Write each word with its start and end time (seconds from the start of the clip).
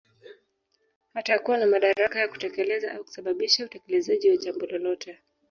Atakuwa 1.13 1.57
na 1.57 1.65
madaraka 1.67 2.19
ya 2.19 2.27
kutekeleza 2.27 2.91
au 2.91 3.03
kusababisha 3.03 3.65
utekelezaji 3.65 4.29
wa 4.29 4.37
jambo 4.37 4.65
lolote 4.65 5.19